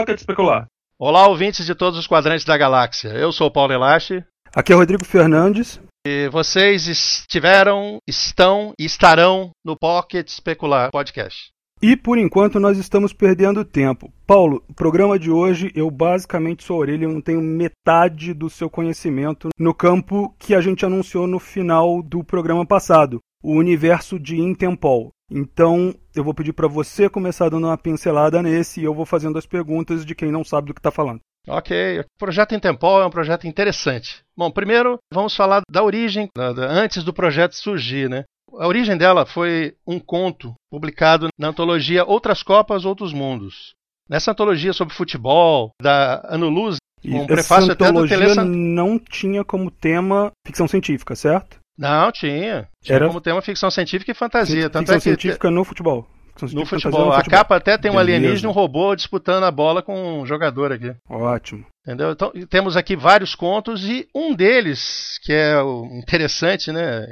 [0.00, 0.66] Pocket Especular.
[0.98, 3.10] Olá, ouvintes de todos os quadrantes da galáxia.
[3.10, 4.24] Eu sou o Paulo Elache.
[4.56, 5.78] Aqui é Rodrigo Fernandes.
[6.06, 11.50] E vocês estiveram, estão e estarão no Pocket Especular Podcast.
[11.82, 14.10] E por enquanto nós estamos perdendo tempo.
[14.26, 18.70] Paulo, o programa de hoje eu basicamente sou orelha, eu não tenho metade do seu
[18.70, 24.38] conhecimento no campo que a gente anunciou no final do programa passado, o universo de
[24.38, 25.10] Intempol.
[25.30, 29.38] Então eu vou pedir para você começar dando uma pincelada nesse e eu vou fazendo
[29.38, 31.20] as perguntas de quem não sabe do que está falando.
[31.48, 34.22] Ok, o projeto Intempol é um projeto interessante.
[34.36, 38.24] Bom, primeiro vamos falar da origem, da, da, antes do projeto surgir, né?
[38.58, 43.72] A origem dela foi um conto publicado na antologia Outras Copas, Outros Mundos.
[44.08, 48.44] Nessa antologia sobre futebol, da Ano Luz, um prefácio até do Telesa...
[48.44, 51.59] não tinha como tema ficção científica, certo?
[51.80, 52.68] Não, tinha.
[52.82, 53.06] Tinha Era...
[53.06, 54.64] como tema ficção científica e fantasia.
[54.64, 55.00] Ficção Tanto é que...
[55.00, 56.06] científica no futebol.
[56.42, 56.60] No futebol.
[56.60, 57.12] no futebol.
[57.12, 58.16] A capa até tem um Beleza.
[58.16, 60.94] alienígena e um robô disputando a bola com um jogador aqui.
[61.08, 61.64] Ótimo.
[61.82, 62.12] Entendeu?
[62.12, 65.54] Então, temos aqui vários contos e um deles, que é
[65.92, 67.06] interessante, né?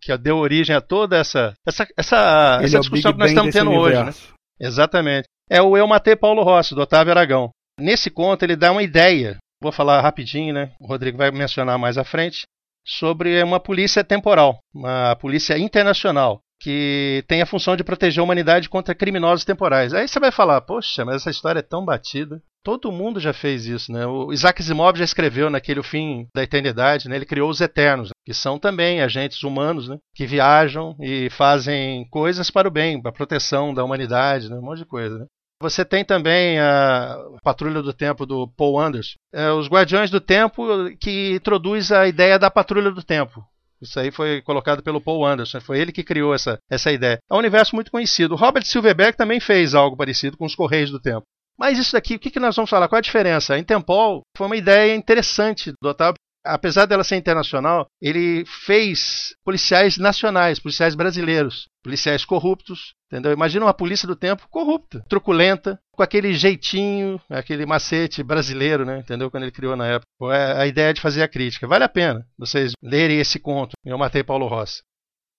[0.00, 3.72] Que deu origem a toda essa, essa, essa, essa é discussão que nós estamos tendo
[3.72, 4.02] hoje.
[4.02, 4.12] Né?
[4.60, 5.26] Exatamente.
[5.50, 7.50] É o Eu Matei Paulo Rossi, do Otávio Aragão.
[7.78, 10.70] Nesse conto ele dá uma ideia, vou falar rapidinho, né?
[10.80, 12.44] O Rodrigo vai mencionar mais à frente,
[12.84, 18.68] sobre uma polícia temporal, uma polícia internacional que tem a função de proteger a humanidade
[18.68, 19.92] contra criminosos temporais.
[19.92, 22.40] Aí você vai falar, poxa, mas essa história é tão batida.
[22.62, 24.06] Todo mundo já fez isso, né?
[24.06, 27.16] O Isaac Asimov já escreveu naquele O Fim da Eternidade, né?
[27.16, 29.98] Ele criou os Eternos, que são também agentes humanos, né?
[30.14, 34.56] Que viajam e fazem coisas para o bem, para a proteção da humanidade, né?
[34.56, 35.26] Um monte de coisa, né?
[35.62, 39.14] Você tem também a Patrulha do Tempo do Paul Anderson.
[39.32, 40.66] É, os Guardiões do Tempo
[41.00, 43.44] que introduz a ideia da Patrulha do Tempo.
[43.80, 47.18] Isso aí foi colocado pelo Paul Anderson, foi ele que criou essa, essa ideia.
[47.30, 48.34] É um universo muito conhecido.
[48.34, 51.22] Robert Silverberg também fez algo parecido com os Correios do Tempo.
[51.58, 52.88] Mas isso daqui, o que, que nós vamos falar?
[52.88, 53.54] Qual a diferença?
[53.54, 56.16] A Intempol foi uma ideia interessante do Otávio.
[56.44, 63.32] Apesar dela ser internacional, ele fez policiais nacionais, policiais brasileiros, policiais corruptos, entendeu?
[63.32, 69.00] Imagina uma polícia do tempo corrupta, truculenta, com aquele jeitinho, aquele macete brasileiro, né?
[69.00, 69.30] Entendeu?
[69.30, 70.06] Quando ele criou na época.
[70.34, 71.66] É a ideia de fazer a crítica.
[71.66, 73.72] Vale a pena vocês lerem esse conto.
[73.84, 74.82] Eu matei Paulo Rossi.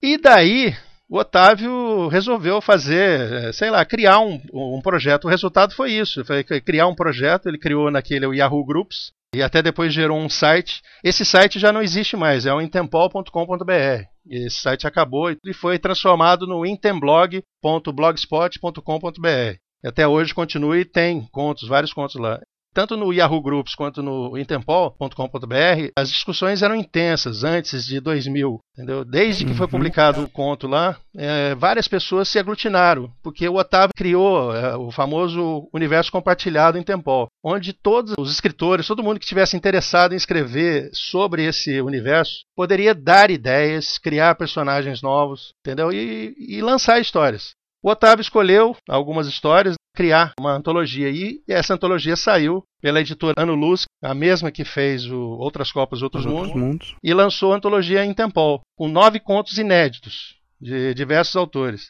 [0.02, 0.76] E daí,
[1.10, 5.26] o Otávio resolveu fazer, sei lá, criar um, um projeto.
[5.26, 7.48] O resultado foi isso: foi criar um projeto.
[7.48, 10.82] Ele criou naquele Yahoo Groups e até depois gerou um site.
[11.04, 14.06] Esse site já não existe mais, é o intempol.com.br.
[14.30, 19.58] Esse site acabou e foi transformado no intemblog.blogspot.com.br.
[19.86, 22.40] Até hoje continua e tem contos, vários contos lá
[22.74, 29.06] tanto no Yahoo Groups quanto no interpol.com.br, as discussões eram intensas antes de 2000, entendeu?
[29.06, 29.72] Desde que foi uhum.
[29.72, 34.92] publicado o conto lá, é, várias pessoas se aglutinaram, porque o Otávio criou é, o
[34.92, 40.18] famoso universo compartilhado em Tempol, onde todos os escritores, todo mundo que estivesse interessado em
[40.18, 45.92] escrever sobre esse universo, poderia dar ideias, criar personagens novos, entendeu?
[45.92, 47.54] E, e lançar histórias.
[47.84, 53.56] O Otávio escolheu algumas histórias, criar uma antologia e essa antologia saiu pela editora Ano
[53.56, 57.58] Luz, a mesma que fez o Outras Copas, Outros, Outros mundos, mundos, e lançou a
[57.58, 61.90] antologia em Tempol, com nove contos inéditos de diversos autores.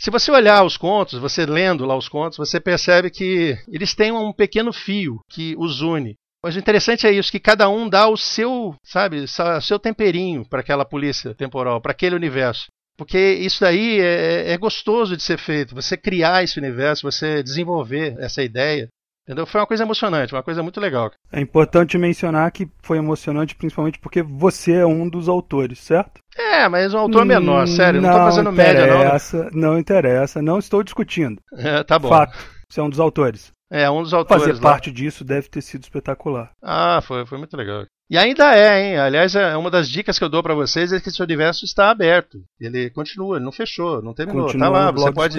[0.00, 4.10] Se você olhar os contos, você lendo lá os contos, você percebe que eles têm
[4.10, 6.16] um pequeno fio que os une.
[6.42, 10.44] Mas o interessante é isso, que cada um dá o seu, sabe, o seu temperinho
[10.44, 12.66] para aquela polícia temporal, para aquele universo.
[12.96, 15.74] Porque isso daí é, é, gostoso de ser feito.
[15.74, 18.88] Você criar esse universo, você desenvolver essa ideia.
[19.26, 19.46] Entendeu?
[19.46, 21.10] Foi uma coisa emocionante, uma coisa muito legal.
[21.32, 26.20] É importante mencionar que foi emocionante principalmente porque você é um dos autores, certo?
[26.36, 28.98] É, mas um autor menor, sério, não, não tô fazendo média não.
[28.98, 29.50] Né?
[29.54, 31.40] Não interessa, não estou discutindo.
[31.54, 32.10] É, tá bom.
[32.10, 32.36] Fato,
[32.68, 33.50] você é um dos autores.
[33.70, 34.44] É, um dos autores.
[34.44, 34.60] Fazer lá.
[34.60, 36.50] parte disso deve ter sido espetacular.
[36.62, 37.86] Ah, foi, foi muito legal.
[38.10, 38.98] E ainda é, hein?
[38.98, 41.90] Aliás, é uma das dicas que eu dou para vocês é que esse universo está
[41.90, 42.44] aberto.
[42.60, 44.44] Ele continua, ele não fechou, não terminou.
[44.44, 45.38] Continua tá lá, você pode,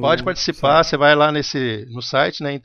[0.00, 0.82] pode participar.
[0.82, 2.58] Você vai lá nesse no site, né?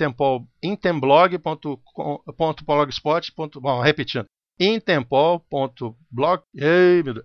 [0.64, 3.34] intemblog.blogspot.
[3.62, 4.26] Bom, repetindo.
[4.58, 6.44] intempol.blog,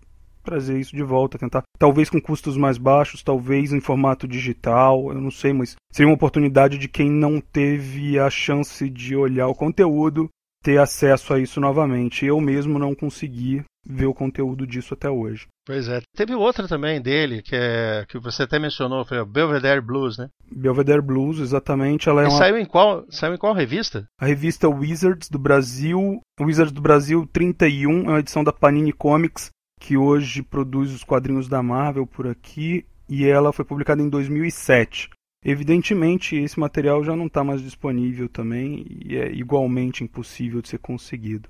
[0.43, 5.19] trazer isso de volta, tentar, talvez com custos mais baixos, talvez em formato digital, eu
[5.19, 9.55] não sei, mas seria uma oportunidade de quem não teve a chance de olhar o
[9.55, 10.29] conteúdo
[10.63, 12.25] ter acesso a isso novamente.
[12.25, 15.47] Eu mesmo não consegui ver o conteúdo disso até hoje.
[15.65, 16.01] Pois é.
[16.15, 20.29] Teve outra também dele, que, é, que você até mencionou, foi o Belvedere Blues, né?
[20.51, 22.09] Belvedere Blues, exatamente.
[22.09, 22.37] Ela é e uma...
[22.37, 24.07] saiu, em qual, saiu em qual revista?
[24.19, 26.21] A revista Wizards do Brasil.
[26.39, 29.49] Wizards do Brasil 31, é uma edição da Panini Comics,
[29.79, 32.85] que hoje produz os quadrinhos da Marvel por aqui.
[33.09, 35.09] E ela foi publicada em 2007.
[35.45, 40.79] Evidentemente, esse material já não está mais disponível também e é igualmente impossível de ser
[40.79, 41.47] conseguido.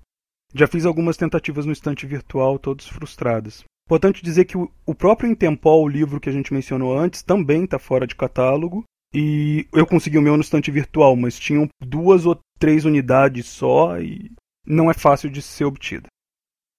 [0.57, 3.63] Já fiz algumas tentativas no estante virtual, todas frustradas.
[3.87, 7.77] Importante dizer que o próprio Intempol, o livro que a gente mencionou antes, também está
[7.77, 8.83] fora de catálogo.
[9.13, 13.99] E eu consegui o meu no estante virtual, mas tinham duas ou três unidades só
[14.01, 14.31] e
[14.65, 16.07] não é fácil de ser obtida.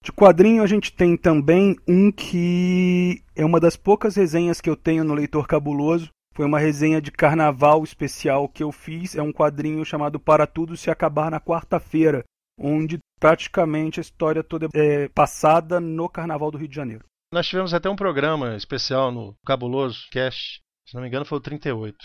[0.03, 4.75] De quadrinho a gente tem também um que é uma das poucas resenhas que eu
[4.75, 9.15] tenho no Leitor Cabuloso, foi uma resenha de carnaval especial que eu fiz.
[9.15, 12.23] É um quadrinho chamado Para Tudo Se Acabar na Quarta-feira,
[12.57, 17.05] onde praticamente a história toda é passada no Carnaval do Rio de Janeiro.
[17.31, 21.41] Nós tivemos até um programa especial no Cabuloso Cast, se não me engano foi o
[21.41, 21.95] 38.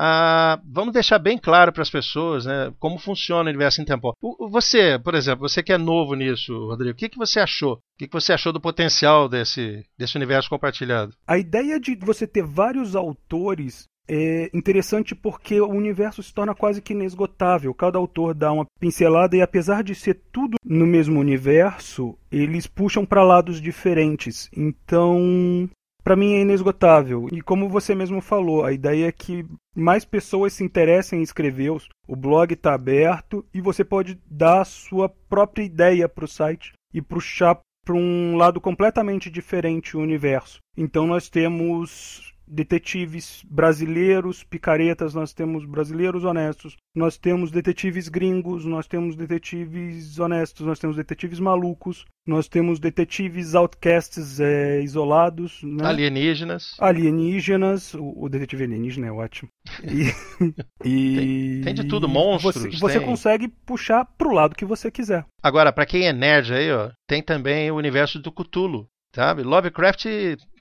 [0.00, 4.14] Ah, vamos deixar bem claro para as pessoas né, como funciona o universo intemporal.
[4.48, 7.74] Você, por exemplo, você que é novo nisso, Rodrigo, o que, que você achou?
[7.74, 11.12] O que, que você achou do potencial desse, desse universo compartilhado?
[11.26, 16.80] A ideia de você ter vários autores é interessante porque o universo se torna quase
[16.80, 17.74] que inesgotável.
[17.74, 23.04] Cada autor dá uma pincelada e apesar de ser tudo no mesmo universo, eles puxam
[23.04, 24.48] para lados diferentes.
[24.56, 25.68] Então,
[26.02, 27.28] para mim é inesgotável.
[27.30, 29.44] E como você mesmo falou, a ideia é que
[29.76, 31.70] mais pessoas se interessem em escrever.
[32.06, 36.72] O blog está aberto e você pode dar a sua própria ideia para o site
[36.94, 40.58] e puxar para um lado completamente diferente o universo.
[40.76, 48.86] Então nós temos detetives brasileiros, picaretas, nós temos brasileiros honestos, nós temos detetives gringos, nós
[48.86, 55.84] temos detetives honestos, nós temos detetives malucos, nós temos detetives outcasts é, isolados, né?
[55.84, 56.76] alienígenas.
[56.78, 59.50] Alienígenas, o, o, detetive alienígena é ótimo.
[59.82, 60.12] E,
[60.84, 62.54] e tem, tem, de tudo, monstros.
[62.56, 65.24] Você, você consegue puxar pro lado que você quiser.
[65.42, 68.86] Agora, para quem é nerd aí, ó, tem também o universo do Cthulhu.
[69.14, 69.42] Sabe?
[69.42, 70.04] Lovecraft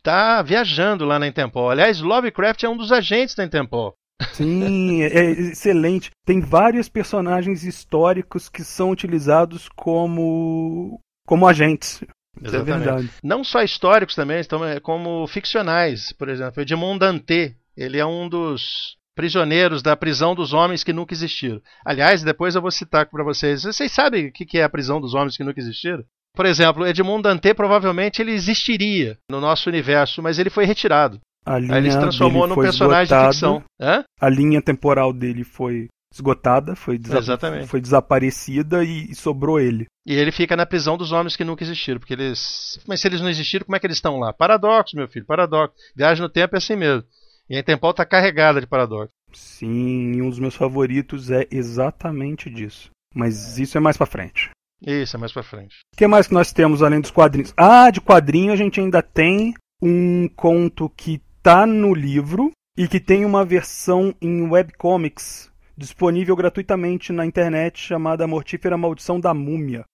[0.08, 1.70] tá viajando lá na Intempol.
[1.70, 3.94] Aliás, Lovecraft é um dos agentes da Intempol.
[4.32, 6.12] Sim, é, é excelente.
[6.26, 12.02] Tem vários personagens históricos que são utilizados como como agentes.
[12.42, 13.10] É verdade.
[13.22, 16.14] Não só históricos também, é, como ficcionais.
[16.14, 21.14] Por exemplo, Edmond Dantê, ele é um dos prisioneiros da prisão dos homens que nunca
[21.14, 21.62] existiram.
[21.84, 23.64] Aliás, depois eu vou citar para vocês.
[23.64, 26.06] Vocês sabem o que é a prisão dos homens que nunca existiram?
[26.38, 31.20] Por exemplo, Edmond Dantê provavelmente ele existiria no nosso universo, mas ele foi retirado.
[31.44, 33.63] A linha Aí ele se transformou num personagem esgotada, de ficção.
[33.82, 34.03] Hã?
[34.22, 39.88] A linha temporal dele foi esgotada, foi, desa foi desaparecida e, e, sobrou ele.
[40.06, 42.79] E ele fica na prisão dos homens que nunca existiram, porque eles.
[42.88, 44.32] Mas se eles não existiram, como é que eles estão lá?
[44.32, 45.75] Paradoxo, meu filho, paradoxo.
[45.96, 47.03] Viagem no tempo é assim mesmo.
[47.50, 49.12] E a Intempol está carregada de paradoxo.
[49.34, 52.91] Sim, um dos meus favoritos é exatamente disso.
[53.15, 54.51] Mas isso é mais para frente.
[54.82, 55.76] Isso, é mais pra frente.
[55.94, 57.54] O que mais que nós temos além dos quadrinhos?
[57.58, 63.00] Ah, de quadrinho a gente ainda tem um conto que tá no livro e que
[63.00, 69.86] tem uma versão em webcomics disponível gratuitamente na internet chamada Mortífera Maldição da Múmia.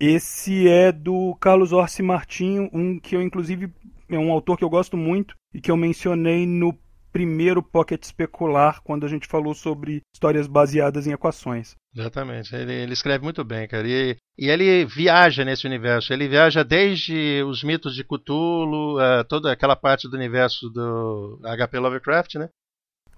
[0.00, 3.72] Esse é do Carlos Orsi Martinho, um que eu inclusive
[4.08, 6.76] é um autor que eu gosto muito e que eu mencionei no
[7.16, 11.74] primeiro pocket especular quando a gente falou sobre histórias baseadas em equações.
[11.96, 12.54] Exatamente.
[12.54, 13.88] Ele, ele escreve muito bem, cara.
[13.88, 16.12] E, e, ele viaja nesse universo.
[16.12, 21.78] Ele viaja desde os mitos de Cthulhu, uh, toda aquela parte do universo do HP
[21.78, 22.50] Lovecraft, né?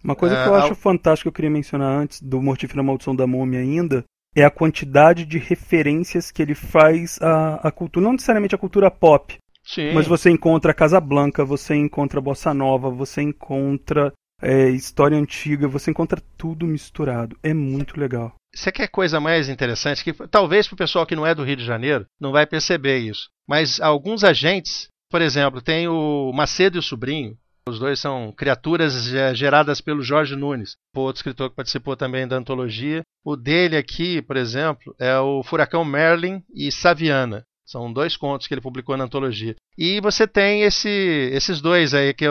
[0.04, 0.76] Uma coisa que eu uh, acho ao...
[0.76, 4.04] fantástica que eu queria mencionar antes do Mortífero Maldição da Múmia ainda
[4.36, 8.92] é a quantidade de referências que ele faz à, à cultura, não necessariamente à cultura
[8.92, 9.36] pop,
[9.68, 9.92] Sim.
[9.92, 14.10] mas você encontra Casablanca, você encontra Bossa Nova, você encontra
[14.40, 17.36] é, história antiga, você encontra tudo misturado.
[17.42, 18.34] É muito legal.
[18.54, 20.02] Você quer coisa mais interessante?
[20.02, 22.98] Que talvez para o pessoal que não é do Rio de Janeiro não vai perceber
[22.98, 23.28] isso.
[23.46, 27.36] Mas alguns agentes, por exemplo, tem o Macedo e o Sobrinho.
[27.68, 28.94] Os dois são criaturas
[29.34, 33.02] geradas pelo Jorge Nunes, outro escritor que participou também da antologia.
[33.22, 37.44] O dele aqui, por exemplo, é o Furacão Merlin e Saviana.
[37.68, 39.54] São dois contos que ele publicou na antologia.
[39.76, 42.30] E você tem esse, esses dois aí, que é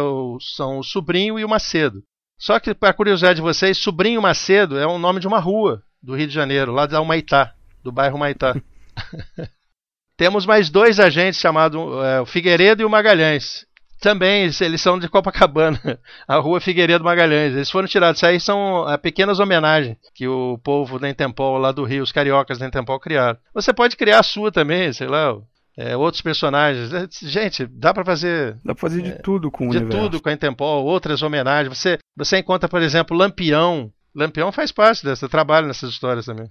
[0.56, 2.01] são o Sobrinho e o Macedo.
[2.39, 6.15] Só que, para curiosidade de vocês, Sobrinho Macedo é o nome de uma rua do
[6.15, 7.53] Rio de Janeiro, lá da Humaitá,
[7.84, 8.60] do bairro Humaitá.
[10.17, 13.67] Temos mais dois agentes chamados é, o Figueiredo e o Magalhães.
[13.99, 15.79] Também, eles são de Copacabana,
[16.27, 17.53] a rua Figueiredo Magalhães.
[17.53, 18.19] Eles foram tirados.
[18.19, 22.11] Isso aí são é, pequenas homenagens que o povo da Intempol lá do Rio, os
[22.11, 23.39] cariocas da Intempol criaram.
[23.53, 25.35] Você pode criar a sua também, sei lá,
[25.77, 26.91] é, outros personagens.
[26.93, 28.57] É, gente, dá para fazer.
[28.63, 30.03] Dá pra fazer de é, tudo com o De universo.
[30.03, 31.77] tudo com a Intempol, outras homenagens.
[31.77, 33.91] Você, você encontra, por exemplo, Lampião.
[34.15, 36.49] Lampião faz parte dessa, trabalho nessas histórias também.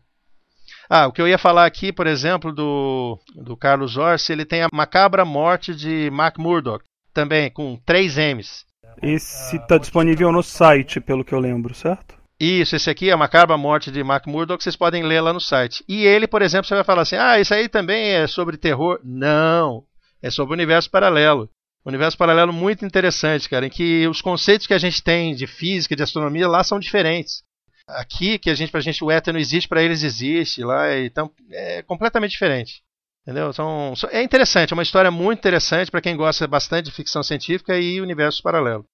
[0.88, 4.62] Ah, o que eu ia falar aqui, por exemplo, do, do Carlos Orsi, ele tem
[4.62, 6.84] a macabra morte de Mac Murdock,
[7.16, 8.66] também com três M's.
[9.02, 12.14] Esse está disponível no site, pelo que eu lembro, certo?
[12.38, 15.40] Isso, esse aqui é a macabra morte de Mac Murdock, vocês podem ler lá no
[15.40, 15.82] site.
[15.88, 19.00] E ele, por exemplo, você vai falar assim: ah, isso aí também é sobre terror.
[19.02, 19.85] Não,
[20.23, 21.49] é sobre o universo paralelo.
[21.85, 25.96] Universo paralelo muito interessante, cara, em que os conceitos que a gente tem de física,
[25.96, 27.42] de astronomia lá são diferentes.
[27.88, 31.30] Aqui, que a gente, pra gente o éter não existe, para eles existe lá, então
[31.50, 32.82] é completamente diferente.
[33.26, 33.50] Entendeu?
[33.50, 37.76] Então, é interessante, é uma história muito interessante para quem gosta bastante de ficção científica
[37.76, 38.85] e universo paralelo.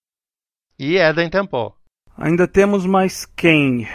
[0.79, 1.77] E é da Intempol.
[2.17, 3.87] Ainda temos mais quem?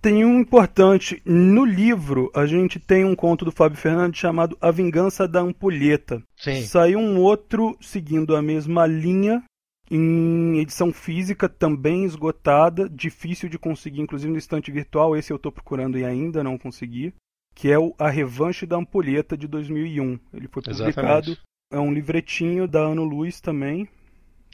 [0.00, 1.20] Tem um importante.
[1.24, 6.22] No livro, a gente tem um conto do Fábio Fernandes chamado A Vingança da Ampulheta.
[6.36, 6.62] Sim.
[6.62, 9.42] Saiu um outro seguindo a mesma linha,
[9.90, 15.16] em edição física, também esgotada, difícil de conseguir, inclusive no estante virtual.
[15.16, 17.12] Esse eu estou procurando e ainda não consegui.
[17.58, 20.18] Que é o A Revanche da Ampulheta de 2001.
[20.32, 21.30] Ele foi publicado.
[21.30, 21.40] Exatamente.
[21.72, 23.88] É um livretinho da Ano Luz também,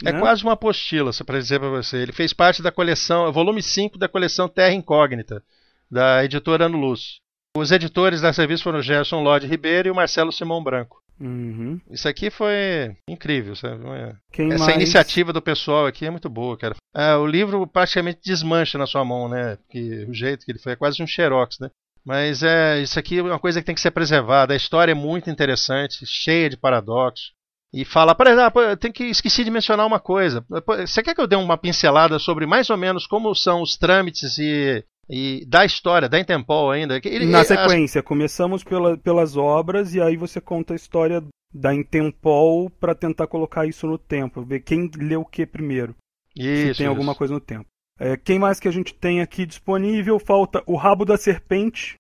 [0.03, 0.19] é né?
[0.19, 1.99] quase uma apostila, só para dizer para você.
[1.99, 5.43] Ele fez parte da coleção, volume 5 da coleção Terra Incógnita,
[5.91, 7.19] da editora Ano Luz.
[7.57, 11.01] Os editores da revista foram o Gerson Lodi Ribeiro e o Marcelo Simão Branco.
[11.21, 11.81] Uhum.
[11.89, 13.55] Isso aqui foi incrível.
[13.55, 13.85] Sabe?
[14.33, 14.77] Essa mais?
[14.77, 16.75] iniciativa do pessoal aqui é muito boa, cara.
[16.93, 19.57] É, o livro praticamente desmancha na sua mão, né?
[19.57, 21.71] Porque o jeito que ele foi é quase um xerox, né?
[22.05, 24.53] Mas é, isso aqui é uma coisa que tem que ser preservada.
[24.53, 27.33] A história é muito interessante, cheia de paradoxos
[27.75, 30.47] e fala, por exemplo, tem que esqueci de mencionar uma coisa.
[30.87, 34.39] Você quer que eu dê uma pincelada sobre mais ou menos como são os trâmites
[34.39, 37.01] e, e da história, da Intempol ainda?
[37.03, 38.07] Ele, Na sequência, as...
[38.07, 41.21] começamos pela, pelas obras e aí você conta a história
[41.53, 45.97] da Intempol para tentar colocar isso no tempo, ver quem leu o que primeiro.
[46.37, 46.89] Isso, se tem isso.
[46.89, 47.67] alguma coisa no tempo.
[47.99, 50.19] É, quem mais que a gente tem aqui disponível?
[50.19, 51.95] Falta O Rabo da Serpente.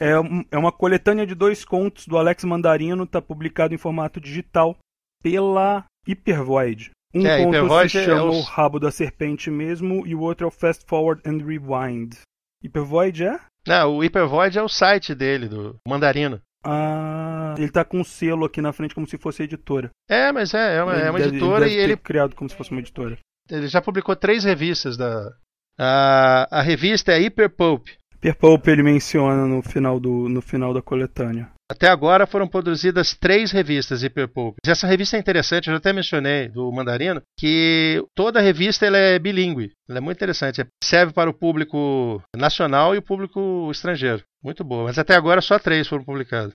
[0.00, 0.12] É,
[0.50, 4.76] é uma coletânea de dois contos do Alex Mandarino, está publicado em formato digital
[5.22, 6.90] pela Hypervoid.
[7.14, 8.38] Um é, conto Hypervoid se é chama é o...
[8.38, 12.14] o Rabo da Serpente mesmo e o outro é o Fast Forward and Rewind.
[12.62, 13.40] Hypervoid é?
[13.66, 16.40] Não, o Hypervoid é o site dele, do Mandarino.
[16.64, 19.90] Ah, ele tá com um selo aqui na frente como se fosse editora.
[20.08, 21.96] É, mas é, é uma, é uma editora ele e ele.
[21.96, 23.16] criado como se fosse uma editora.
[23.50, 25.32] Ele já publicou três revistas da.
[25.78, 27.88] A, a revista é Hyper Pulp.
[28.14, 31.48] Hyper Pulp ele menciona no final, do, no final da coletânea.
[31.70, 34.56] Até agora foram produzidas três revistas Hyperpulp.
[34.66, 38.96] Essa revista é interessante, eu já até mencionei do Mandarino, que toda a revista ela
[38.96, 39.72] é bilíngue.
[39.86, 40.66] Ela é muito interessante.
[40.82, 44.24] Serve para o público nacional e o público estrangeiro.
[44.42, 44.84] Muito boa.
[44.84, 46.52] Mas até agora só três foram publicadas.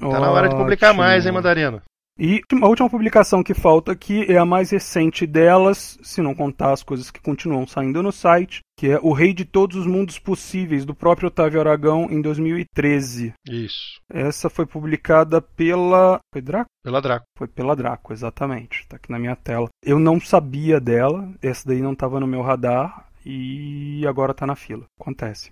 [0.00, 1.80] Está na hora de publicar mais, hein, Mandarino?
[2.18, 6.72] E a última publicação que falta aqui é a mais recente delas, se não contar
[6.72, 10.18] as coisas que continuam saindo no site, que é O Rei de Todos os Mundos
[10.18, 13.34] Possíveis, do próprio Otávio Aragão, em 2013.
[13.48, 14.00] Isso.
[14.12, 16.18] Essa foi publicada pela.
[16.32, 16.68] Foi Draco?
[16.82, 17.24] Pela Draco.
[17.36, 18.80] Foi pela Draco, exatamente.
[18.80, 19.68] Está aqui na minha tela.
[19.80, 24.56] Eu não sabia dela, essa daí não estava no meu radar, e agora está na
[24.56, 24.84] fila.
[25.00, 25.50] Acontece.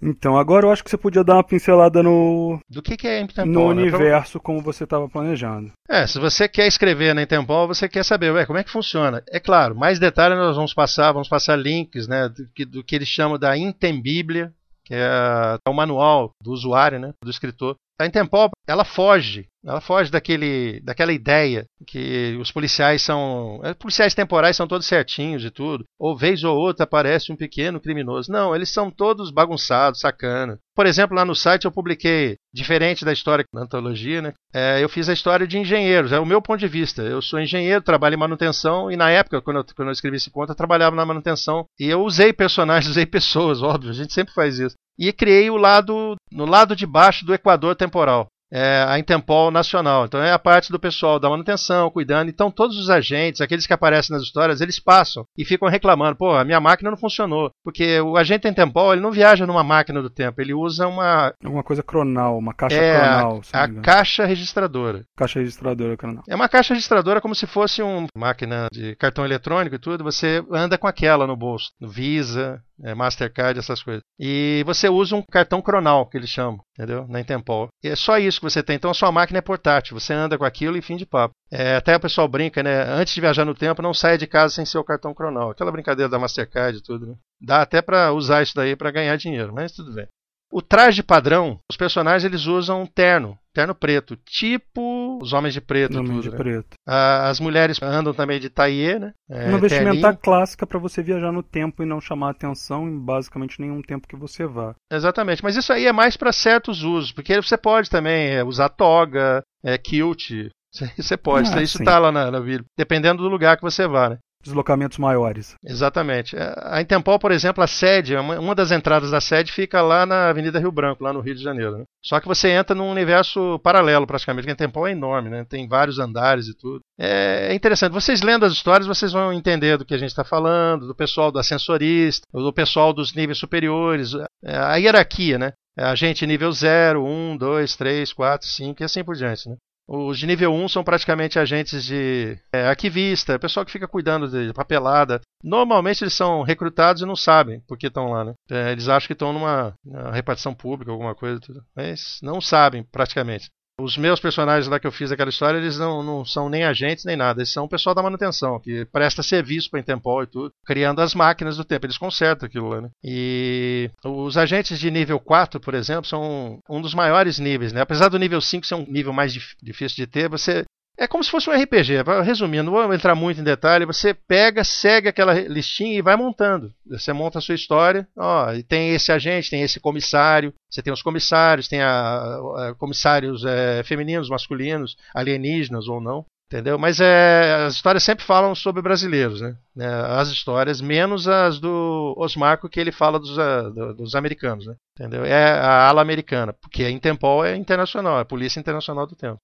[0.00, 2.60] Então, agora eu acho que você podia dar uma pincelada no.
[2.70, 3.52] Do que, que é Intempol?
[3.52, 3.82] No né?
[3.82, 5.72] universo, como você estava planejando.
[5.88, 9.22] É, se você quer escrever na Intempol, você quer saber, ué, como é que funciona.
[9.28, 12.94] É claro, mais detalhes nós vamos passar, vamos passar links, né, do que, do que
[12.94, 14.52] eles chamam da Intembíblia,
[14.84, 17.74] que é o manual do usuário, né, do escritor.
[18.00, 24.14] A Intempol, ela foge, ela foge daquele, daquela ideia que os policiais são, os policiais
[24.14, 28.30] temporais são todos certinhos e tudo, ou vez ou outra aparece um pequeno criminoso.
[28.30, 30.58] Não, eles são todos bagunçados, sacana.
[30.76, 34.32] Por exemplo, lá no site eu publiquei, diferente da história da antologia, né?
[34.54, 37.02] É, eu fiz a história de engenheiros, é o meu ponto de vista.
[37.02, 40.30] Eu sou engenheiro, trabalho em manutenção, e na época, quando eu, quando eu escrevi esse
[40.30, 41.66] conto, eu trabalhava na manutenção.
[41.80, 44.76] E eu usei personagens, usei pessoas, óbvio, a gente sempre faz isso.
[44.98, 50.06] E criei o lado, no lado de baixo do equador temporal é, a Intempol Nacional.
[50.06, 52.28] Então é a parte do pessoal da manutenção, cuidando.
[52.28, 56.34] Então todos os agentes, aqueles que aparecem nas histórias, eles passam e ficam reclamando: pô,
[56.34, 57.50] a minha máquina não funcionou.
[57.62, 61.32] Porque o agente Intempol ele não viaja numa máquina do tempo, ele usa uma.
[61.44, 63.40] Alguma coisa cronal, uma caixa é, cronal.
[63.52, 65.04] A, a caixa registradora.
[65.16, 66.22] Caixa registradora cronal.
[66.28, 70.04] É uma caixa registradora como se fosse uma máquina de cartão eletrônico e tudo.
[70.04, 74.02] Você anda com aquela no bolso, no Visa, é, Mastercard, essas coisas.
[74.18, 77.06] E você usa um cartão cronal, que eles chamam, entendeu?
[77.08, 77.68] Na Intempol.
[77.82, 78.76] E é só isso que você tem.
[78.76, 79.98] Então a sua máquina é portátil.
[79.98, 81.34] Você anda com aquilo e fim de papo.
[81.50, 82.82] É, até o pessoal brinca, né?
[82.82, 85.50] Antes de viajar no tempo, não saia de casa sem seu cartão cronal.
[85.50, 87.14] Aquela brincadeira da Mastercard e tudo, né?
[87.40, 90.06] Dá até para usar isso daí para ganhar dinheiro, mas tudo bem.
[90.50, 95.98] O traje padrão, os personagens eles usam terno, terno preto, tipo os homens de preto.
[95.98, 96.36] Homens de né?
[96.36, 96.76] preto.
[96.86, 99.12] As mulheres andam também de taillé, né?
[99.28, 103.60] É, Uma vestimenta clássica para você viajar no tempo e não chamar atenção em basicamente
[103.60, 104.76] nenhum tempo que você vá.
[104.92, 108.68] Exatamente, mas isso aí é mais para certos usos, porque você pode também é, usar
[108.68, 110.30] toga, é, kilt,
[110.96, 112.38] você pode, ah, isso está lá na, na
[112.76, 114.18] dependendo do lugar que você vá, né?
[114.48, 115.54] Deslocamentos maiores.
[115.64, 116.36] Exatamente.
[116.36, 120.28] É, a Intempol, por exemplo, a sede, uma das entradas da sede fica lá na
[120.28, 121.78] Avenida Rio Branco, lá no Rio de Janeiro.
[121.78, 121.84] Né?
[122.02, 125.46] Só que você entra num universo paralelo, praticamente, a Intempol é enorme, né?
[125.48, 126.80] tem vários andares e tudo.
[126.98, 127.92] É interessante.
[127.92, 131.30] Vocês lendo as histórias, vocês vão entender do que a gente está falando, do pessoal
[131.30, 135.52] do ascensorista, do pessoal dos níveis superiores, é, a hierarquia, né?
[135.76, 139.48] A gente nível 0, 1, 2, 3, 4, 5 e assim por diante.
[139.48, 139.56] Né?
[139.88, 144.52] Os de nível 1 são praticamente agentes de é, arquivista, pessoal que fica cuidando de
[144.52, 145.20] papelada.
[145.42, 148.34] Normalmente eles são recrutados e não sabem por que estão lá, né?
[148.50, 151.40] É, eles acham que estão numa, numa repartição pública, alguma coisa,
[151.74, 153.48] mas não sabem praticamente.
[153.80, 157.04] Os meus personagens lá que eu fiz aquela história, eles não, não são nem agentes
[157.04, 157.40] nem nada.
[157.40, 161.00] Eles são o pessoal da manutenção, que presta serviço para a Intempol e tudo, criando
[161.00, 161.86] as máquinas do tempo.
[161.86, 162.90] Eles consertam aquilo lá, né?
[163.04, 167.80] E os agentes de nível 4, por exemplo, são um dos maiores níveis, né?
[167.80, 170.64] Apesar do nível 5 ser um nível mais difícil de ter, você
[170.98, 172.02] é como se fosse um RPG.
[172.24, 173.86] Resumindo, não vou entrar muito em detalhe.
[173.86, 176.72] Você pega, segue aquela listinha e vai montando.
[176.86, 178.06] Você monta a sua história.
[178.16, 180.52] Ó, tem esse agente, tem esse comissário.
[180.68, 186.26] Você tem os comissários, tem a, a comissários é, femininos, masculinos, alienígenas ou não.
[186.50, 186.78] Entendeu?
[186.78, 189.54] Mas é, as histórias sempre falam sobre brasileiros, né?
[189.78, 194.74] É, as histórias, menos as do Osmarco, que ele fala dos, uh, dos americanos, né?
[194.98, 195.26] Entendeu?
[195.26, 199.38] É a ala americana, porque a Intempol é internacional, é a Polícia Internacional do Tempo.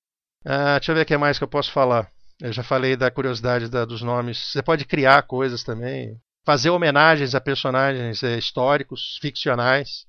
[0.44, 2.08] Ah, deixa eu ver o que mais que eu posso falar.
[2.40, 4.38] Eu já falei da curiosidade da, dos nomes.
[4.52, 10.04] Você pode criar coisas também, fazer homenagens a personagens é, históricos, ficcionais.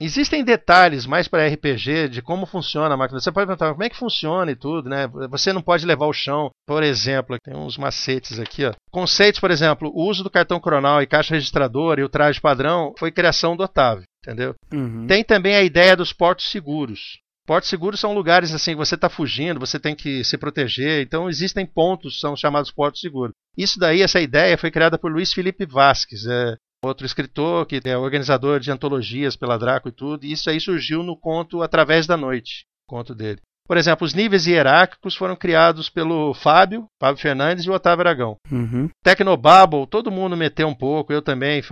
[0.00, 3.20] Existem detalhes mais para RPG de como funciona a máquina.
[3.20, 5.06] Você pode perguntar como é que funciona e tudo, né?
[5.30, 6.50] Você não pode levar o chão.
[6.66, 8.72] Por exemplo, tem uns macetes aqui, ó.
[8.90, 12.92] Conceitos, por exemplo, o uso do cartão cronal e caixa registradora e o traje padrão
[12.98, 14.54] foi criação do Otávio, entendeu?
[14.72, 15.06] Uhum.
[15.06, 17.20] Tem também a ideia dos portos seguros.
[17.46, 21.02] Portos seguros são lugares assim, você está fugindo, você tem que se proteger.
[21.02, 23.34] Então existem pontos, são chamados portos seguros.
[23.56, 27.96] Isso daí, essa ideia foi criada por Luiz Felipe Vasques, é outro escritor que é
[27.96, 30.24] organizador de antologias pela Draco e tudo.
[30.24, 33.40] E isso aí surgiu no conto Através da Noite, conto dele.
[33.66, 38.36] Por exemplo, os níveis hierárquicos foram criados pelo Fábio, Fábio Fernandes e o Otávio Aragão.
[38.52, 38.90] Uhum.
[39.02, 41.62] Tecnobabble, todo mundo meteu um pouco, eu também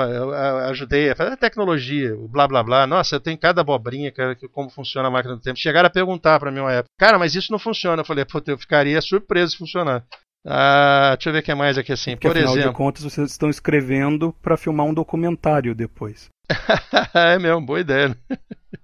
[0.68, 2.86] ajudei a fazer a tecnologia, o blá blá blá.
[2.86, 5.58] Nossa, eu tenho cada abobrinha, cara, como funciona a máquina do tempo.
[5.58, 8.00] Chegaram a perguntar para mim uma época, cara, mas isso não funciona.
[8.00, 10.02] Eu falei, pô, eu ficaria surpreso se funcionar.
[10.46, 12.12] Ah, deixa eu ver o que mais aqui assim.
[12.12, 12.70] Porque, Por afinal exemplo.
[12.70, 16.28] de contas, vocês estão escrevendo para filmar um documentário depois.
[17.14, 18.08] é mesmo, boa ideia.
[18.08, 18.16] Né?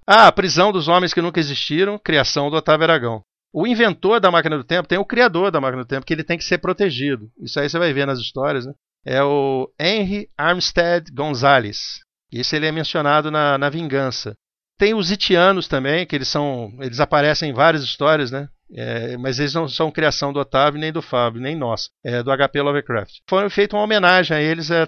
[0.07, 3.23] ah, a prisão dos homens que nunca existiram, criação do Otávio Aragão.
[3.51, 6.23] O inventor da máquina do tempo tem o criador da máquina do tempo, que ele
[6.23, 7.29] tem que ser protegido.
[7.41, 8.73] Isso aí você vai ver nas histórias, né?
[9.05, 11.99] É o Henry Armstead Gonzalez.
[12.31, 14.35] Isso ele é mencionado na, na Vingança.
[14.77, 16.71] Tem os Itianos também, que eles são.
[16.79, 18.47] Eles aparecem em várias histórias, né?
[18.71, 21.89] É, mas eles não são criação do Otávio, nem do Fábio, nem nossa.
[22.03, 23.15] É do HP Lovecraft.
[23.27, 24.85] Foi feita uma homenagem a eles é,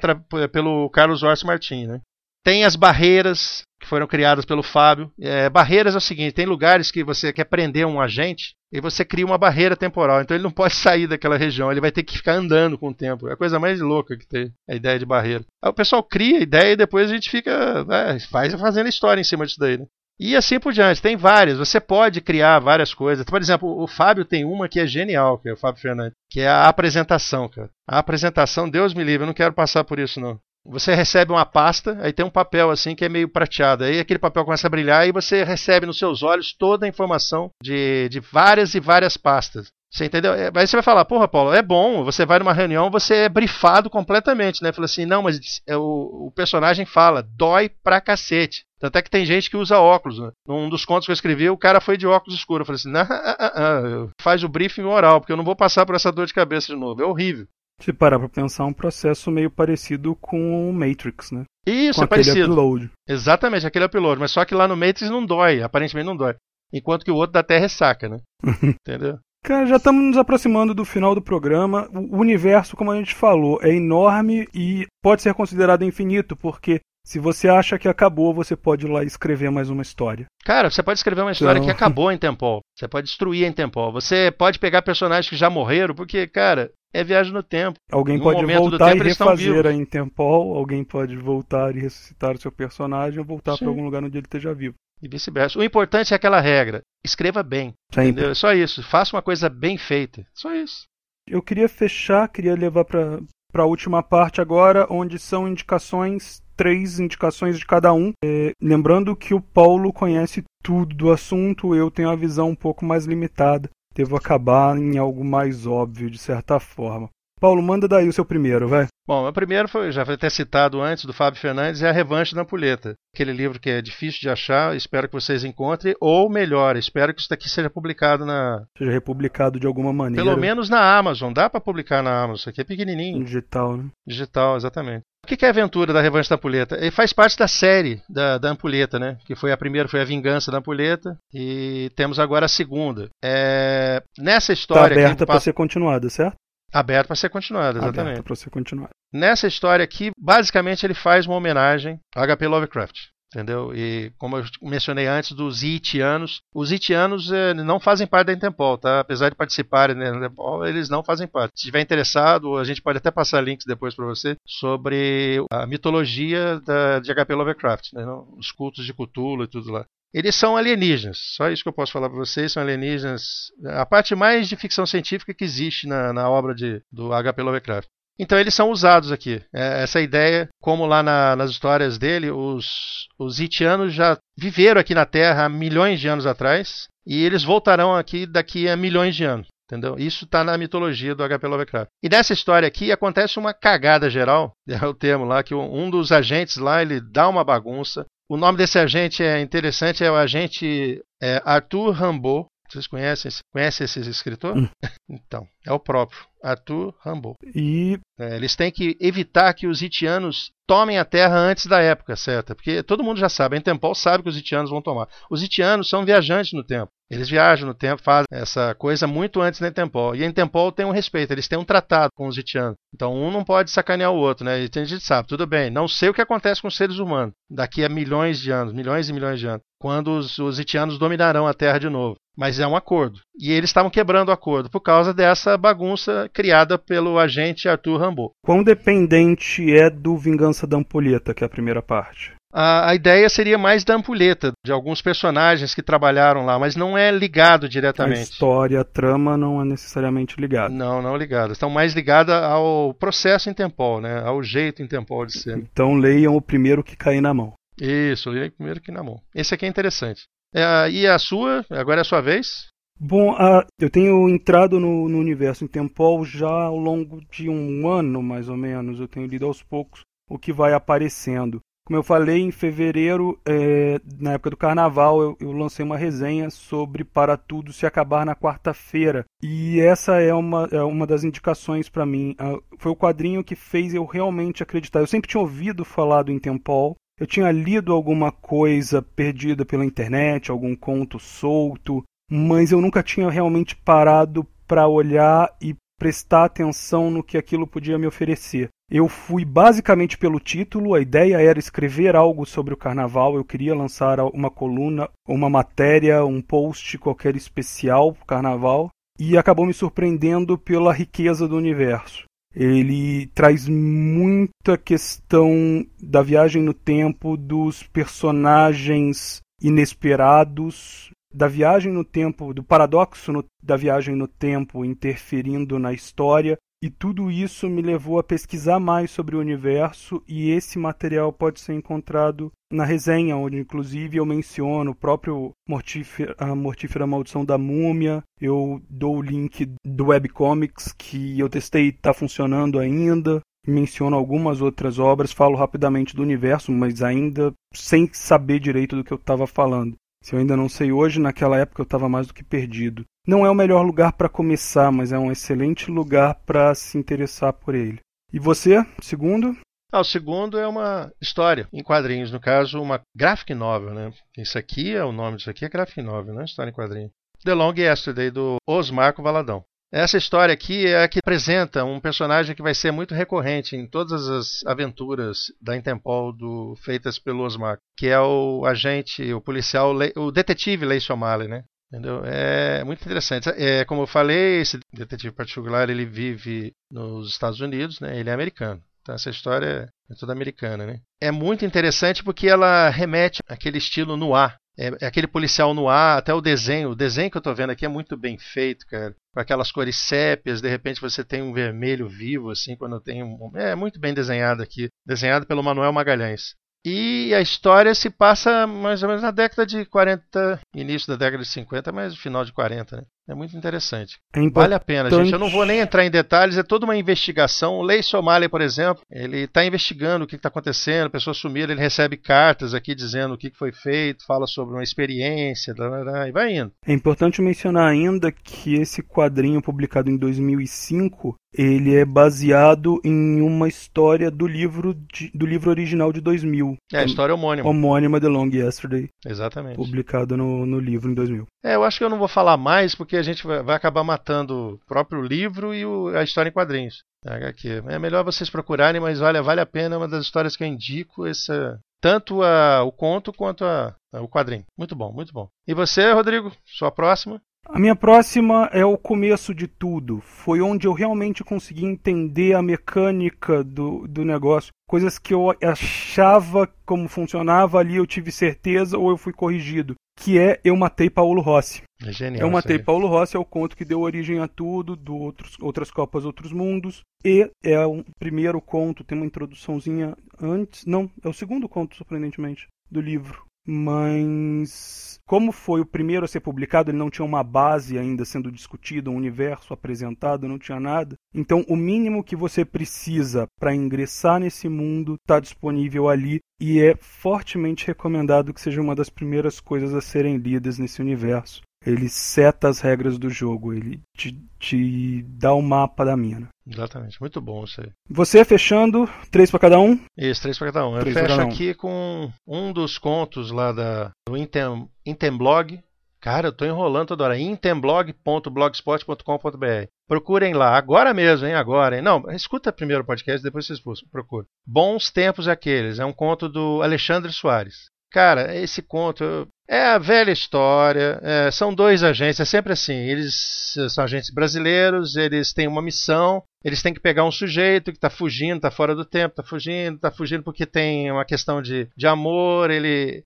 [0.52, 2.02] pelo Carlos Orsi Martin, né?
[2.44, 5.12] Tem as barreiras, que foram criadas pelo Fábio.
[5.20, 9.04] É, barreiras é o seguinte: tem lugares que você quer prender um agente e você
[9.04, 10.22] cria uma barreira temporal.
[10.22, 12.94] Então ele não pode sair daquela região, ele vai ter que ficar andando com o
[12.94, 13.28] tempo.
[13.28, 15.44] É a coisa mais louca que tem a ideia de barreira.
[15.64, 17.86] Aí o pessoal cria a ideia e depois a gente fica.
[17.90, 19.86] É, faz fazendo história em cima disso daí, né?
[20.20, 21.58] E assim por diante, tem várias.
[21.58, 23.26] Você pode criar várias coisas.
[23.26, 26.42] Por exemplo, o Fábio tem uma que é genial, que é o Fábio Fernandes, que
[26.42, 27.72] é a apresentação, cara.
[27.88, 30.40] A apresentação, Deus me livre, eu não quero passar por isso, não.
[30.66, 33.84] Você recebe uma pasta, aí tem um papel assim que é meio prateado.
[33.84, 37.50] Aí aquele papel começa a brilhar e você recebe nos seus olhos toda a informação
[37.62, 39.72] de, de várias e várias pastas.
[39.92, 40.34] Você entendeu?
[40.34, 43.30] É, aí você vai falar, porra, Paulo, é bom, você vai numa reunião, você é
[43.30, 44.72] brifado completamente, né?
[44.72, 48.64] Fala assim, não, mas é o, o, personagem fala, dói pra cacete.
[48.80, 50.18] Tanto é que tem gente que usa óculos.
[50.18, 50.32] Né?
[50.48, 52.62] Num dos contos que eu escrevi, o cara foi de óculos escuros.
[52.62, 55.58] Eu falei assim, não, ah, ah, ah, faz o briefing oral, porque eu não vou
[55.58, 57.02] passar por essa dor de cabeça de novo.
[57.02, 57.46] É horrível.
[57.82, 61.44] Se parar pra pensar, é um processo meio parecido com o Matrix, né?
[61.66, 62.52] Isso, com é parecido.
[62.52, 62.92] upload.
[63.08, 64.20] Exatamente, aquele upload.
[64.20, 66.36] Mas só que lá no Matrix não dói, aparentemente não dói.
[66.72, 68.20] Enquanto que o outro da Terra ressaca, né?
[68.64, 69.20] Entendeu?
[69.44, 71.90] Cara, já estamos nos aproximando do final do programa.
[71.92, 77.20] O universo, como a gente falou, é enorme e pode ser considerado infinito, porque se
[77.20, 80.26] você acha que acabou, você pode ir lá escrever mais uma história.
[80.44, 81.66] Cara, você pode escrever uma história então...
[81.66, 82.62] que acabou em Tempol.
[82.76, 83.92] Você pode destruir em Tempol.
[83.92, 87.78] Você pode pegar personagens que já morreram, porque, cara, é viagem no tempo.
[87.92, 92.42] Alguém no pode voltar tempo, e refazer a Intempol, alguém pode voltar e ressuscitar o
[92.42, 94.76] seu personagem ou voltar para algum lugar onde ele esteja vivo.
[95.02, 95.58] E vice-versa.
[95.58, 96.82] O importante é aquela regra.
[97.04, 97.74] Escreva bem.
[97.92, 98.36] Entendeu?
[98.36, 98.84] Só isso.
[98.84, 100.24] Faça uma coisa bem feita.
[100.34, 100.84] Só isso.
[101.28, 103.20] Eu queria fechar, queria levar para
[103.54, 108.12] a última parte agora, onde são indicações, três indicações de cada um.
[108.24, 112.86] É, lembrando que o Paulo conhece tudo do assunto, eu tenho a visão um pouco
[112.86, 117.10] mais limitada devo acabar em algo mais óbvio, de certa forma.
[117.42, 118.86] Paulo, manda daí o seu primeiro, vai.
[119.08, 122.36] Bom, o primeiro foi, já foi até citado antes, do Fábio Fernandes, é A Revanche
[122.36, 122.94] da Ampulheta.
[123.16, 127.20] Aquele livro que é difícil de achar, espero que vocês encontrem, ou melhor, espero que
[127.20, 128.64] isso daqui seja publicado na...
[128.78, 130.24] Seja republicado de alguma maneira.
[130.24, 133.26] Pelo menos na Amazon, dá para publicar na Amazon, isso aqui é pequenininho.
[133.26, 133.86] Digital, né?
[134.08, 135.02] Digital, exatamente.
[135.26, 136.78] O que é a aventura da Revanche da Ampulheta?
[136.78, 139.18] Ele faz parte da série da, da Ampulheta, né?
[139.26, 143.10] Que foi a primeira, foi a Vingança da Ampulheta, e temos agora a segunda.
[143.24, 144.04] É...
[144.20, 144.94] Nessa história...
[144.94, 146.36] Está aberta para ser continuada, certo?
[146.74, 148.12] Aberto para ser continuada, exatamente.
[148.12, 148.92] Aberto para ser continuada.
[149.14, 152.48] Nessa história aqui, basicamente ele faz uma homenagem a H.P.
[152.48, 153.12] Lovecraft.
[153.34, 153.74] Entendeu?
[153.74, 158.78] E como eu mencionei antes dos Itianos, os Itianos eh, não fazem parte da Intempol,
[158.78, 159.00] tá?
[159.00, 161.52] Apesar de participarem da Intempol, eles não fazem parte.
[161.56, 166.60] Se estiver interessado, a gente pode até passar links depois para você sobre a mitologia
[166.60, 167.34] da, de H.P.
[167.34, 168.06] Lovecraft, né?
[168.38, 169.86] os cultos de Cthulhu e tudo lá.
[170.14, 173.52] Eles são alienígenas, só isso que eu posso falar para vocês, são alienígenas.
[173.66, 177.42] A parte mais de ficção científica que existe na, na obra de, do H.P.
[177.42, 177.88] Lovecraft.
[178.20, 179.42] Então eles são usados aqui.
[179.54, 184.94] É, essa ideia, como lá na, nas histórias dele, os, os Itianos já viveram aqui
[184.94, 189.24] na Terra há milhões de anos atrás e eles voltarão aqui daqui a milhões de
[189.24, 189.48] anos.
[189.66, 189.96] Entendeu?
[189.98, 191.90] Isso está na mitologia do HP Lovecraft.
[192.04, 196.12] E nessa história aqui acontece uma cagada geral, é o termo lá, que um dos
[196.12, 201.04] agentes lá ele dá uma bagunça, o nome desse agente é interessante, é o agente
[201.22, 202.48] é, Arthur Rimbaud.
[202.70, 204.58] Vocês conhecem, conhecem esse escritor?
[204.58, 204.70] Hum.
[205.10, 207.36] Então, é o próprio, Arthur Rimbaud.
[207.54, 212.16] E é, eles têm que evitar que os itianos tomem a terra antes da época
[212.16, 215.10] certa, porque todo mundo já sabe, a Intempol sabe que os itianos vão tomar.
[215.30, 216.90] Os itianos são viajantes no tempo.
[217.12, 220.16] Eles viajam no tempo, fazem essa coisa muito antes da Intempol.
[220.16, 222.76] E a Intempol tem um respeito, eles têm um tratado com os Itianos.
[222.96, 224.62] Então um não pode sacanear o outro, né?
[224.64, 227.34] E a gente sabe, tudo bem, não sei o que acontece com os seres humanos
[227.50, 231.46] daqui a milhões de anos, milhões e milhões de anos, quando os, os Itianos dominarão
[231.46, 232.16] a Terra de novo.
[232.38, 233.20] Mas é um acordo.
[233.38, 238.32] E eles estavam quebrando o acordo por causa dessa bagunça criada pelo agente Arthur Rambo.
[238.42, 242.34] Quão dependente é do Vingança da Ampulheta, que é a primeira parte?
[242.54, 246.98] A, a, ideia seria mais da ampulheta, de alguns personagens que trabalharam lá, mas não
[246.98, 248.20] é ligado diretamente.
[248.20, 250.74] A história, a trama não é necessariamente ligada.
[250.74, 251.54] Não, não ligada.
[251.54, 254.22] Estão mais ligadas ao processo em Tempol, né?
[254.24, 255.58] ao jeito em Tempol de ser.
[255.58, 257.54] Então leiam o primeiro que cair na mão.
[257.80, 259.22] Isso, leiam o primeiro que na mão.
[259.34, 260.24] Esse aqui é interessante.
[260.54, 261.66] É, e a sua?
[261.70, 262.68] Agora é a sua vez?
[263.00, 267.90] Bom, uh, eu tenho entrado no, no universo em Tempol já ao longo de um
[267.90, 269.00] ano, mais ou menos.
[269.00, 271.60] Eu tenho lido aos poucos o que vai aparecendo.
[271.92, 276.50] Como eu falei, em fevereiro, é, na época do carnaval, eu, eu, lancei uma resenha
[276.50, 279.26] sobre Para Tudo Se Acabar na Quarta-feira.
[279.44, 282.34] E essa é uma, é uma das indicações para mim.
[282.40, 285.02] Uh, foi o quadrinho que fez eu realmente acreditar.
[285.02, 286.96] Eu sempre tinha ouvido falar do Intempol.
[287.20, 292.02] Eu tinha lido alguma coisa perdida pela internet, algum conto solto,
[292.32, 297.96] mas eu nunca tinha realmente parado para olhar e prestar atenção no que aquilo podia
[297.96, 298.70] me oferecer.
[298.90, 303.76] Eu fui basicamente pelo título, a ideia era escrever algo sobre o carnaval, eu queria
[303.76, 309.76] lançar uma coluna, uma matéria, um post qualquer especial para o carnaval, e acabou me
[309.76, 312.24] surpreendendo pela riqueza do universo.
[312.52, 322.54] Ele traz muita questão da viagem no tempo, dos personagens inesperados, da viagem no tempo,
[322.54, 328.18] do paradoxo no, da viagem no tempo interferindo na história, e tudo isso me levou
[328.18, 333.60] a pesquisar mais sobre o universo, e esse material pode ser encontrado na resenha, onde
[333.60, 339.72] inclusive eu menciono o próprio Mortífera, a Mortífera Maldição da Múmia, eu dou o link
[339.86, 346.16] do webcomics que eu testei e está funcionando ainda, menciono algumas outras obras, falo rapidamente
[346.16, 349.96] do universo, mas ainda sem saber direito do que eu estava falando.
[350.24, 353.04] Se eu ainda não sei hoje, naquela época eu estava mais do que perdido.
[353.28, 357.54] Não é o melhor lugar para começar, mas é um excelente lugar para se interessar
[357.54, 358.00] por ele.
[358.32, 359.58] E você, segundo?
[359.92, 364.14] Ah, o segundo é uma história em quadrinhos, no caso, uma graphic novel, né?
[364.38, 367.12] Isso aqui é o nome disso aqui, é graphic novel, não é história em quadrinhos.
[367.44, 369.66] The Long Yesterday, do Osmarco Valadão.
[369.92, 373.86] Essa história aqui é a que apresenta um personagem que vai ser muito recorrente em
[373.86, 379.94] todas as aventuras da Interpol do, feitas pelo Osmar, que é o agente, o policial,
[380.16, 381.66] o detetive Leison O'Malley, né?
[381.92, 382.22] Entendeu?
[382.24, 383.50] É muito interessante.
[383.50, 388.18] É, como eu falei, esse detetive particular ele vive nos Estados Unidos, né?
[388.18, 388.82] Ele é americano.
[389.02, 391.02] Então essa história é toda americana, né?
[391.20, 396.18] É muito interessante porque ela remete àquele estilo noir é, é, aquele policial no ar,
[396.18, 396.92] até o desenho.
[396.92, 399.16] O desenho que eu estou vendo aqui é muito bem feito, cara.
[399.34, 403.52] Com aquelas cores sépias, de repente você tem um vermelho vivo, assim, quando tem um.
[403.56, 404.90] É muito bem desenhado aqui.
[405.06, 406.56] Desenhado pelo Manuel Magalhães.
[406.84, 411.44] E a história se passa mais ou menos na década de 40, início da década
[411.44, 413.04] de 50, mas final de 40, né?
[413.32, 414.20] É muito interessante.
[414.34, 415.32] É vale a pena, gente.
[415.32, 417.76] Eu não vou nem entrar em detalhes, é toda uma investigação.
[417.76, 421.72] O Lei Somália, por exemplo, ele está investigando o que está acontecendo, a pessoa sumiram,
[421.72, 426.04] ele recebe cartas aqui dizendo o que foi feito, fala sobre uma experiência, blá, blá,
[426.04, 426.74] blá, e vai indo.
[426.86, 433.68] É importante mencionar ainda que esse quadrinho publicado em 2005 ele é baseado em uma
[433.68, 436.78] história do livro de, do livro original de 2000.
[436.94, 437.70] É, a história homônima.
[437.70, 439.10] Homônima The Long Yesterday.
[439.26, 439.76] Exatamente.
[439.76, 441.46] Publicado no, no livro em 2000.
[441.64, 444.04] É, eu acho que eu não vou falar mais porque a gente vai, vai acabar
[444.04, 447.04] matando o próprio livro e o, a história em quadrinhos.
[447.26, 447.84] HQ.
[447.88, 449.96] É melhor vocês procurarem, mas olha, vale a pena.
[449.96, 454.22] É uma das histórias que eu indico essa, tanto a, o conto quanto a, a,
[454.22, 454.66] o quadrinho.
[454.78, 455.48] Muito bom, muito bom.
[455.68, 456.52] E você, Rodrigo?
[456.66, 457.40] Sua próxima?
[457.70, 460.20] A minha próxima é o começo de tudo.
[460.22, 464.72] Foi onde eu realmente consegui entender a mecânica do, do negócio.
[464.88, 469.96] Coisas que eu achava como funcionava ali, eu tive certeza ou eu fui corrigido.
[470.20, 471.84] Que é Eu Matei Paulo Rossi.
[472.06, 472.42] É genial.
[472.42, 475.90] Eu Matei Paulo Rossi é o conto que deu origem a tudo, do outros, Outras
[475.90, 477.02] Copas, Outros Mundos.
[477.24, 480.86] E é o primeiro conto, tem uma introduçãozinha antes.
[480.86, 486.42] Não, é o segundo conto, surpreendentemente, do livro mas como foi o primeiro a ser
[486.42, 491.16] publicado, ele não tinha uma base ainda sendo discutido, um universo apresentado, não tinha nada.
[491.34, 496.98] Então, o mínimo que você precisa para ingressar nesse mundo está disponível ali e é
[496.98, 501.62] fortemente recomendado que seja uma das primeiras coisas a serem lidas nesse universo.
[501.86, 506.48] Ele seta as regras do jogo, ele te, te dá o mapa da mina.
[506.68, 507.90] Exatamente, muito bom isso aí.
[508.10, 510.00] Você fechando, três para cada um?
[510.16, 510.98] Isso, três para cada um.
[510.98, 515.82] Eu fecho aqui com um dos contos lá da, do Intem, Intemblog.
[516.22, 517.40] Cara, eu tô enrolando toda hora.
[517.40, 519.88] intemblog.blogspot.com.br.
[520.08, 521.56] Procurem lá, agora mesmo, hein?
[521.56, 522.04] Agora, hein?
[522.04, 524.48] Não, escuta primeiro o podcast, depois vocês procurem.
[524.64, 525.98] Bons Tempos Aqueles.
[525.98, 527.90] É um conto do Alexandre Soares.
[528.12, 531.18] Cara, esse conto é a velha história.
[531.24, 532.94] É, são dois agentes, é sempre assim.
[532.94, 537.98] Eles são agentes brasileiros, eles têm uma missão, eles têm que pegar um sujeito que
[537.98, 541.88] está fugindo, está fora do tempo, está fugindo, está fugindo porque tem uma questão de,
[541.96, 543.24] de amor, ele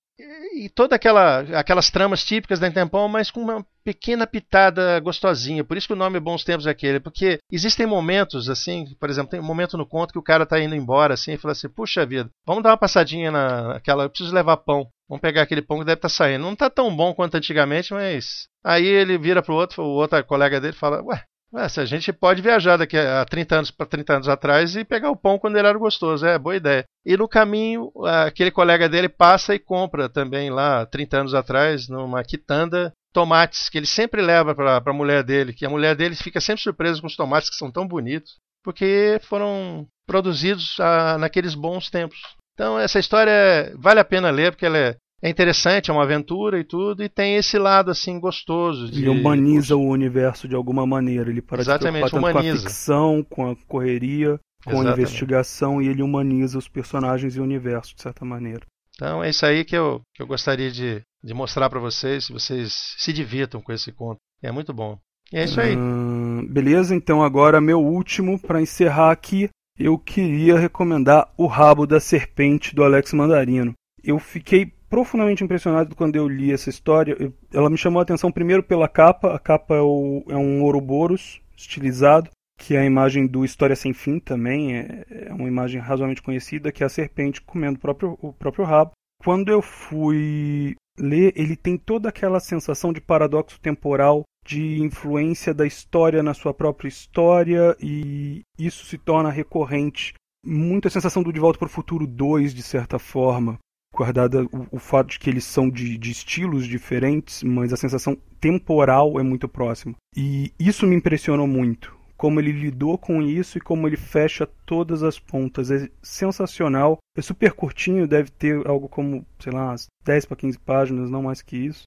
[0.55, 5.63] e toda aquela aquelas tramas típicas da Intempão, mas com uma pequena pitada gostosinha.
[5.63, 9.31] Por isso que o nome Bons Tempos é aquele, porque existem momentos assim, por exemplo,
[9.31, 11.69] tem um momento no conto que o cara está indo embora assim e fala assim:
[11.69, 14.87] "Puxa vida, vamos dar uma passadinha naquela, eu preciso levar pão.
[15.07, 16.41] Vamos pegar aquele pão que deve estar tá saindo.
[16.43, 20.59] Não está tão bom quanto antigamente, mas aí ele vira pro outro, o outro colega
[20.59, 24.13] dele fala: "Ué, Ué, se a gente pode viajar daqui a 30 anos para 30
[24.15, 26.83] anos atrás e pegar o pão quando ele era gostoso, é boa ideia.
[27.05, 27.91] E no caminho,
[28.25, 33.77] aquele colega dele passa e compra também lá, 30 anos atrás, numa quitanda, tomates que
[33.77, 37.07] ele sempre leva para a mulher dele, que a mulher dele fica sempre surpresa com
[37.07, 42.19] os tomates que são tão bonitos, porque foram produzidos ah, naqueles bons tempos.
[42.53, 46.59] Então essa história vale a pena ler porque ela é é interessante, é uma aventura
[46.59, 48.91] e tudo, e tem esse lado assim gostoso.
[48.91, 48.99] De...
[48.99, 51.31] Ele humaniza o universo de alguma maneira.
[51.31, 52.41] Ele para Exatamente, de humaniza.
[52.43, 54.87] com a ficção, com a correria, com Exatamente.
[54.87, 58.61] a investigação, e ele humaniza os personagens e o universo, de certa maneira.
[58.93, 62.31] Então é isso aí que eu, que eu gostaria de, de mostrar para vocês, se
[62.31, 64.19] vocês se divirtam com esse conto.
[64.43, 64.95] É muito bom.
[65.33, 65.75] E é isso aí.
[65.75, 71.99] Hum, beleza, então agora meu último para encerrar aqui, eu queria recomendar O Rabo da
[71.99, 73.73] Serpente do Alex Mandarino.
[74.03, 77.17] Eu fiquei profundamente impressionado quando eu li essa história.
[77.53, 79.35] Ela me chamou a atenção primeiro pela capa.
[79.35, 83.91] A capa é, o, é um Ouroboros estilizado, que é a imagem do História Sem
[83.91, 84.77] Fim também.
[84.77, 88.63] É, é uma imagem razoavelmente conhecida, que é a serpente comendo o próprio, o próprio
[88.63, 88.91] rabo.
[89.21, 95.67] Quando eu fui ler, ele tem toda aquela sensação de paradoxo temporal de influência da
[95.67, 100.13] história na sua própria história e isso se torna recorrente.
[100.45, 103.59] Muita sensação do De Volta para o Futuro 2, de certa forma,
[103.95, 108.17] guardada o, o fato de que eles são de, de, estilos diferentes, mas a sensação
[108.39, 109.95] temporal é muito próxima.
[110.15, 111.95] E isso me impressionou muito.
[112.17, 115.69] Como ele lidou com isso e como ele fecha todas as pontas.
[115.69, 116.97] É sensacional.
[117.17, 121.41] É super curtinho, deve ter algo como, sei lá, 10 para 15 páginas, não mais
[121.41, 121.83] que isso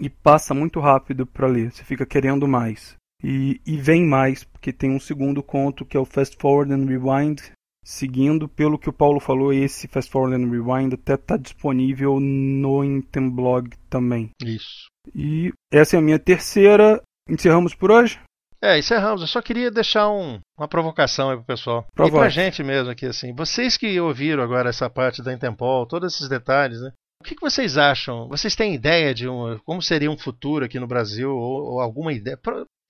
[0.00, 1.72] e passa muito rápido para ler.
[1.72, 2.96] Você fica querendo mais.
[3.22, 6.86] E, e vem mais, porque tem um segundo conto que é o Fast Forward and
[6.86, 7.52] Rewind.
[7.88, 12.82] Seguindo, pelo que o Paulo falou, esse Fast Forward and Rewind até está disponível no
[12.82, 14.30] Intemblog também.
[14.44, 14.88] Isso.
[15.14, 17.00] E essa é a minha terceira.
[17.30, 18.18] Encerramos por hoje?
[18.60, 19.20] É, encerramos.
[19.20, 21.86] Eu só queria deixar um, uma provocação aí pro pessoal.
[21.94, 22.16] Provoque.
[22.16, 23.32] E pra gente mesmo aqui, assim.
[23.32, 26.90] Vocês que ouviram agora essa parte da Intempol, todos esses detalhes, né?
[27.20, 28.26] O que, que vocês acham?
[28.26, 31.30] Vocês têm ideia de um, como seria um futuro aqui no Brasil?
[31.30, 32.36] Ou, ou alguma ideia?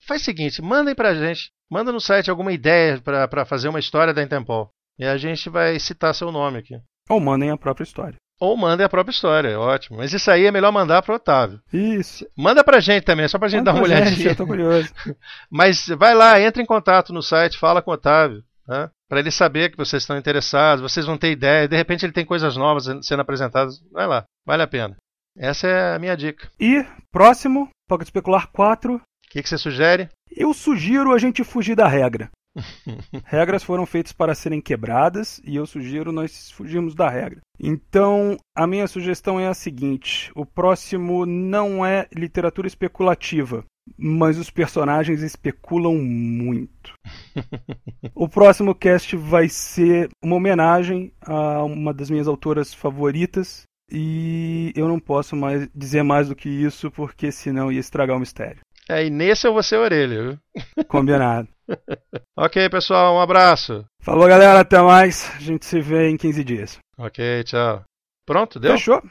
[0.07, 1.51] Faz o seguinte, mandem pra gente.
[1.69, 4.71] Manda no site alguma ideia para fazer uma história da Intempol.
[4.99, 6.79] E a gente vai citar seu nome aqui.
[7.09, 8.15] Ou mandem a própria história.
[8.39, 9.97] Ou mandem a própria história, é ótimo.
[9.97, 11.59] Mas isso aí é melhor mandar pro Otávio.
[11.73, 12.27] Isso.
[12.37, 14.15] Manda pra gente também, só pra gente Manda dar uma olhadinha.
[14.15, 14.93] Gente, eu tô curioso.
[15.49, 18.43] Mas vai lá, entra em contato no site, fala com o Otávio.
[18.67, 18.89] Né?
[19.09, 22.25] Para ele saber que vocês estão interessados, vocês vão ter ideia, de repente ele tem
[22.25, 23.79] coisas novas sendo apresentadas.
[23.91, 24.95] Vai lá, vale a pena.
[25.35, 26.49] Essa é a minha dica.
[26.59, 28.95] E, próximo, Pocket Especular 4.
[28.95, 30.09] O que, que você sugere?
[30.35, 32.29] Eu sugiro a gente fugir da regra.
[33.25, 37.41] Regras foram feitas para serem quebradas e eu sugiro nós fugirmos da regra.
[37.59, 43.63] Então, a minha sugestão é a seguinte: o próximo não é literatura especulativa,
[43.97, 46.93] mas os personagens especulam muito.
[48.13, 53.63] o próximo cast vai ser uma homenagem a uma das minhas autoras favoritas.
[53.89, 58.19] E eu não posso mais dizer mais do que isso, porque senão ia estragar o
[58.19, 58.59] mistério.
[58.89, 60.85] É, e nesse eu vou ser orelha, viu?
[60.87, 61.47] Combinado.
[62.37, 63.85] ok, pessoal, um abraço.
[64.01, 65.31] Falou, galera, até mais.
[65.35, 66.77] A gente se vê em 15 dias.
[66.97, 67.83] Ok, tchau.
[68.25, 68.71] Pronto, deu?
[68.71, 69.01] Fechou.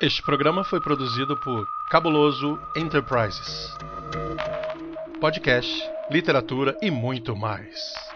[0.00, 3.76] Este programa foi produzido por Cabuloso Enterprises.
[5.20, 5.70] Podcast,
[6.10, 8.09] literatura e muito mais.